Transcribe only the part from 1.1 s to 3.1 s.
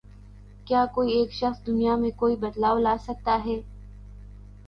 ایک شخص دنیا میں کوئی بدلاؤ لا